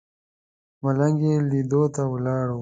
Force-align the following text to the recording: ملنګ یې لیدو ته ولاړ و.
ملنګ 0.83 1.17
یې 1.27 1.35
لیدو 1.49 1.81
ته 1.95 2.03
ولاړ 2.11 2.47
و. 2.55 2.59